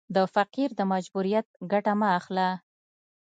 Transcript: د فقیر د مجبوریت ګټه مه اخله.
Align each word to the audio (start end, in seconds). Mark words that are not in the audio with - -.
د 0.15 0.17
فقیر 0.35 0.69
د 0.75 0.81
مجبوریت 0.93 1.47
ګټه 1.71 1.93
مه 1.99 2.07
اخله. 2.17 2.49